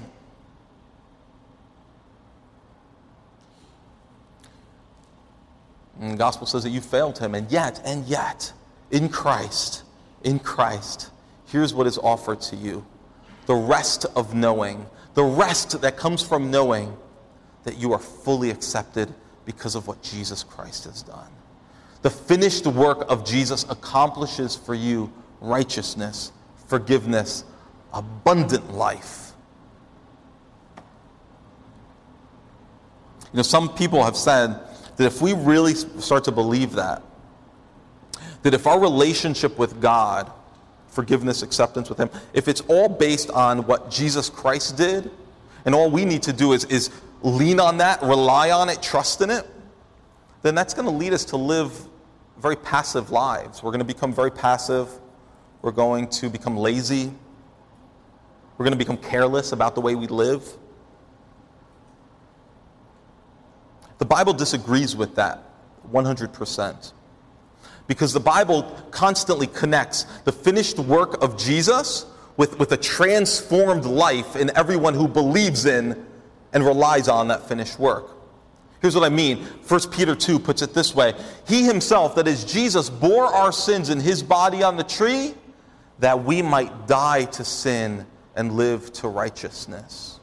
[6.04, 8.52] And the gospel says that you failed Him, and yet, and yet,
[8.92, 9.84] in Christ,
[10.24, 11.12] in Christ,
[11.48, 12.86] here's what is offered to you
[13.46, 16.96] the rest of knowing the rest that comes from knowing
[17.64, 19.14] that you are fully accepted
[19.46, 21.30] because of what Jesus Christ has done.
[22.02, 26.32] The finished work of Jesus accomplishes for you righteousness,
[26.68, 27.46] forgiveness,
[27.94, 29.32] abundant life.
[33.32, 34.60] You know, some people have said
[34.98, 37.02] that if we really start to believe that,
[38.44, 40.32] that if our relationship with God
[40.88, 45.10] forgiveness, acceptance with Him, if it's all based on what Jesus Christ did,
[45.66, 46.90] and all we need to do is, is
[47.22, 49.48] lean on that, rely on it, trust in it,
[50.42, 51.88] then that's going to lead us to live
[52.38, 53.64] very passive lives.
[53.64, 54.90] We're going to become very passive.
[55.62, 57.12] We're going to become lazy.
[58.58, 60.48] We're going to become careless about the way we live.
[64.04, 65.42] The Bible disagrees with that
[65.94, 66.92] 100%.
[67.88, 74.36] Because the Bible constantly connects the finished work of Jesus with, with a transformed life
[74.36, 76.06] in everyone who believes in
[76.52, 78.10] and relies on that finished work.
[78.82, 79.38] Here's what I mean.
[79.70, 81.14] 1 Peter 2 puts it this way
[81.48, 85.34] He himself, that is Jesus, bore our sins in his body on the tree
[86.00, 90.20] that we might die to sin and live to righteousness.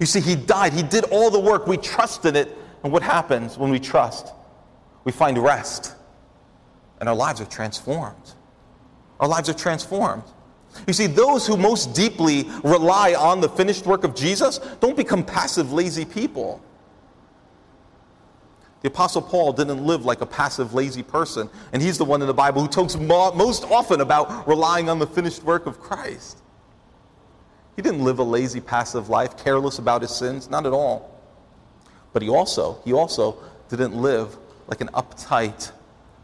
[0.00, 2.56] You see, he died, he did all the work, we trust in it.
[2.82, 4.32] And what happens when we trust?
[5.04, 5.94] We find rest,
[6.98, 8.34] and our lives are transformed.
[9.18, 10.24] Our lives are transformed.
[10.86, 15.24] You see, those who most deeply rely on the finished work of Jesus don't become
[15.24, 16.62] passive, lazy people.
[18.82, 22.28] The Apostle Paul didn't live like a passive, lazy person, and he's the one in
[22.28, 26.38] the Bible who talks most often about relying on the finished work of Christ.
[27.76, 31.09] He didn't live a lazy, passive life, careless about his sins, not at all.
[32.12, 33.36] But he also, he also
[33.68, 34.36] didn't live
[34.66, 35.72] like an uptight,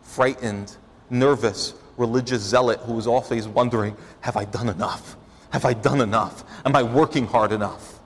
[0.03, 0.77] frightened,
[1.11, 5.17] nervous, religious zealot who was always wondering, have I done enough?
[5.51, 6.45] Have I done enough?
[6.65, 8.01] Am I working hard enough?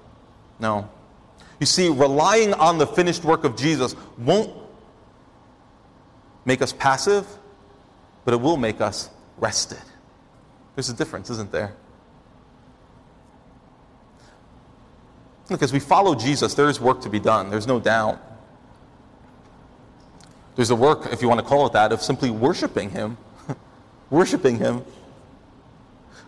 [0.58, 0.88] No.
[1.58, 4.52] You see, relying on the finished work of Jesus won't
[6.44, 7.26] make us passive,
[8.24, 9.82] but it will make us rested.
[10.74, 11.74] There's a difference, isn't there?
[15.50, 17.50] Look, as we follow Jesus, there is work to be done.
[17.50, 18.20] There's no doubt.
[20.56, 23.18] There's a work, if you want to call it that, of simply worshiping Him
[24.10, 24.84] worshiping Him,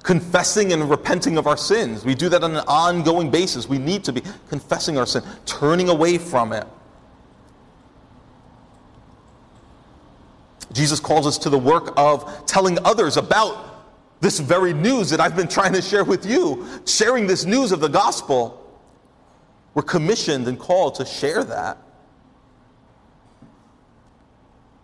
[0.03, 2.05] confessing and repenting of our sins.
[2.05, 3.68] We do that on an ongoing basis.
[3.68, 6.66] We need to be confessing our sin, turning away from it.
[10.73, 13.68] Jesus calls us to the work of telling others about
[14.20, 17.81] this very news that I've been trying to share with you, sharing this news of
[17.81, 18.59] the gospel.
[19.75, 21.79] We're commissioned and called to share that.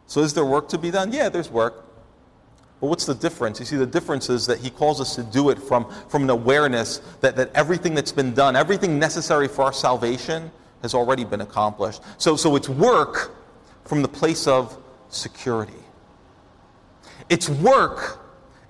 [0.07, 1.13] So, is there work to be done?
[1.13, 1.85] Yeah, there's work.
[2.81, 3.59] But what's the difference?
[3.59, 6.31] You see, the difference is that he calls us to do it from, from an
[6.31, 10.51] awareness that, that everything that's been done, everything necessary for our salvation,
[10.83, 12.03] has already been accomplished.
[12.19, 13.35] So, so it's work
[13.85, 14.79] from the place of
[15.09, 15.73] security.
[17.29, 18.21] It's work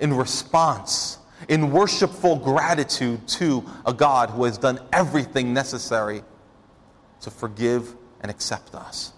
[0.01, 1.18] in response,
[1.49, 6.23] in worshipful gratitude to a God who has done everything necessary
[7.21, 9.13] to forgive and accept us.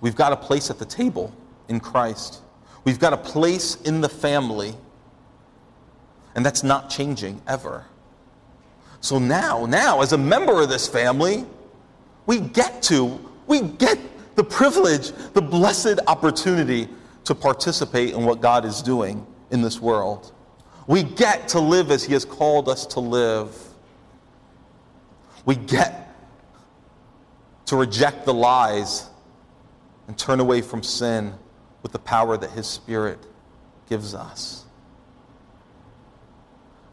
[0.00, 1.32] We've got a place at the table
[1.68, 2.42] in Christ.
[2.84, 4.74] We've got a place in the family,
[6.34, 7.84] and that's not changing ever.
[9.00, 11.44] So now, now, as a member of this family,
[12.26, 13.98] we get to, we get
[14.36, 16.88] the privilege, the blessed opportunity
[17.26, 20.32] to participate in what God is doing in this world.
[20.86, 23.54] We get to live as He has called us to live.
[25.44, 26.14] We get
[27.66, 29.08] to reject the lies
[30.06, 31.34] and turn away from sin
[31.82, 33.18] with the power that His Spirit
[33.88, 34.64] gives us.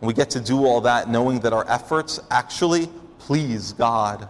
[0.02, 2.88] And we get to do all that knowing that our efforts actually
[3.20, 4.28] please God.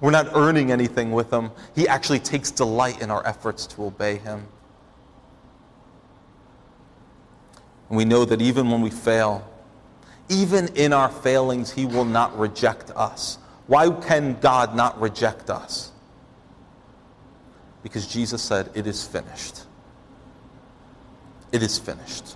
[0.00, 4.16] We're not earning anything with Him, He actually takes delight in our efforts to obey
[4.16, 4.46] Him.
[7.92, 9.46] And we know that even when we fail,
[10.30, 13.36] even in our failings, He will not reject us.
[13.66, 15.92] Why can God not reject us?
[17.82, 19.64] Because Jesus said, It is finished.
[21.52, 22.34] It is finished.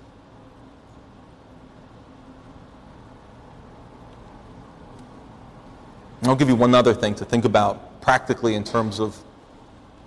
[6.24, 9.16] I'll give you one other thing to think about practically in terms of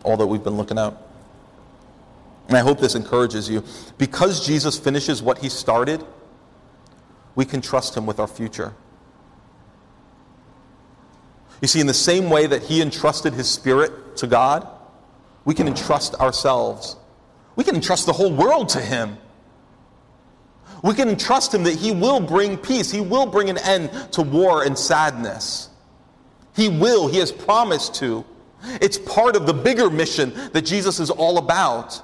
[0.04, 1.09] all that we've been looking at.
[2.50, 3.64] And I hope this encourages you.
[3.97, 6.04] Because Jesus finishes what he started,
[7.36, 8.74] we can trust him with our future.
[11.62, 14.68] You see, in the same way that he entrusted his spirit to God,
[15.45, 16.97] we can entrust ourselves
[17.60, 19.18] we can entrust the whole world to Him.
[20.82, 24.22] We can entrust Him that He will bring peace, He will bring an end to
[24.22, 25.68] war and sadness.
[26.56, 28.24] He will, He has promised to.
[28.80, 32.02] It's part of the bigger mission that Jesus is all about.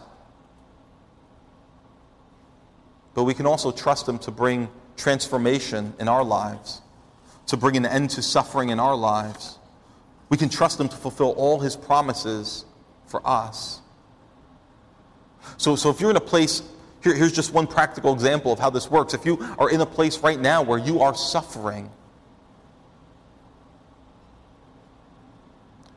[3.16, 6.82] but we can also trust Him to bring transformation in our lives,
[7.48, 9.58] to bring an end to suffering in our lives.
[10.30, 12.66] We can trust Him to fulfill all His promises
[13.08, 13.82] for us.
[15.58, 16.62] So, so if you're in a place,
[17.02, 19.14] here, here's just one practical example of how this works.
[19.14, 21.90] If you are in a place right now where you are suffering,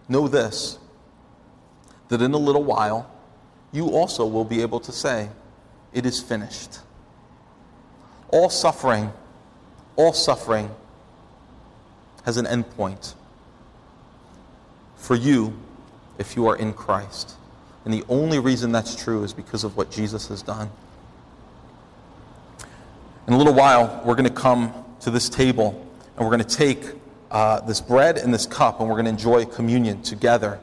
[0.08, 0.78] know this
[2.08, 3.10] that in a little while,
[3.72, 5.28] you also will be able to say,
[5.92, 6.78] It is finished.
[8.30, 9.12] All suffering,
[9.96, 10.70] all suffering
[12.24, 13.14] has an end point.
[14.96, 15.58] For you,
[16.18, 17.34] if you are in Christ.
[17.84, 20.68] And the only reason that's true is because of what Jesus has done.
[23.26, 26.56] In a little while, we're going to come to this table and we're going to
[26.56, 26.82] take
[27.30, 30.58] uh, this bread and this cup and we're going to enjoy communion together.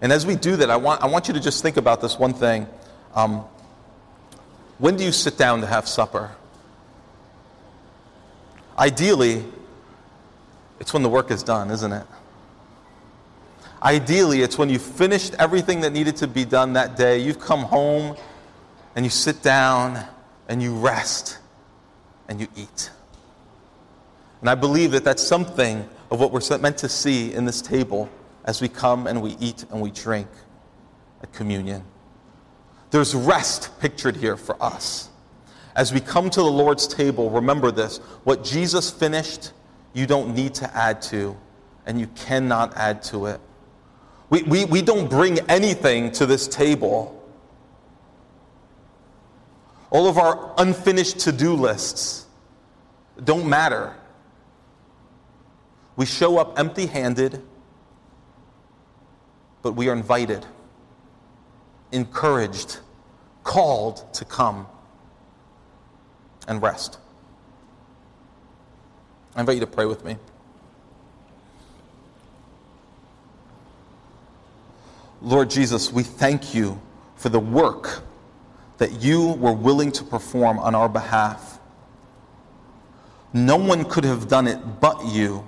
[0.00, 2.18] And as we do that, I want, I want you to just think about this
[2.18, 2.66] one thing.
[3.14, 3.44] Um,
[4.78, 6.32] when do you sit down to have supper?
[8.78, 9.44] Ideally,
[10.80, 12.06] it's when the work is done, isn't it?
[13.82, 17.18] Ideally, it's when you've finished everything that needed to be done that day.
[17.18, 18.16] You've come home
[18.96, 20.04] and you sit down
[20.48, 21.38] and you rest
[22.28, 22.90] and you eat.
[24.40, 28.08] And I believe that that's something of what we're meant to see in this table
[28.44, 30.28] as we come and we eat and we drink
[31.22, 31.84] at communion.
[32.90, 35.08] There's rest pictured here for us.
[35.76, 39.52] As we come to the Lord's table, remember this what Jesus finished,
[39.92, 41.36] you don't need to add to,
[41.86, 43.40] and you cannot add to it.
[44.30, 47.10] We, we, we don't bring anything to this table.
[49.90, 52.26] All of our unfinished to do lists
[53.22, 53.94] don't matter.
[55.96, 57.42] We show up empty handed,
[59.62, 60.44] but we are invited,
[61.92, 62.78] encouraged,
[63.44, 64.66] called to come
[66.46, 66.98] and rest.
[69.36, 70.16] I invite you to pray with me.
[75.20, 76.80] Lord Jesus, we thank you
[77.16, 78.02] for the work
[78.78, 81.58] that you were willing to perform on our behalf.
[83.32, 85.46] No one could have done it but you.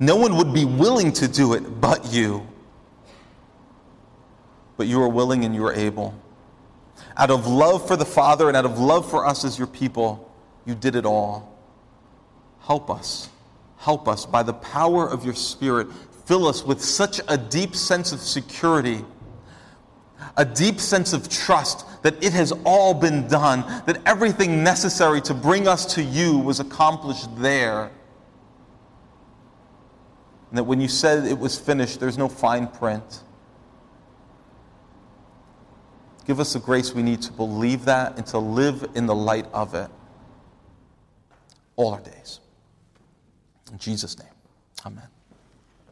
[0.00, 2.46] No one would be willing to do it but you.
[4.76, 6.14] But you are willing and you are able.
[7.18, 10.32] Out of love for the Father and out of love for us as your people,
[10.64, 11.58] you did it all.
[12.60, 13.28] Help us.
[13.78, 15.88] Help us by the power of your Spirit.
[16.26, 19.04] Fill us with such a deep sense of security,
[20.36, 25.34] a deep sense of trust that it has all been done, that everything necessary to
[25.34, 27.90] bring us to you was accomplished there.
[30.50, 33.22] And that when you said it was finished, there's no fine print.
[36.28, 39.46] Give us the grace we need to believe that and to live in the light
[39.54, 39.90] of it
[41.74, 42.40] all our days.
[43.72, 44.28] In Jesus' name,
[44.84, 45.08] amen.